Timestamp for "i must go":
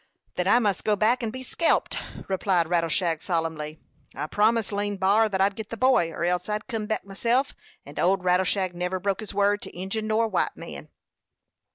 0.47-0.95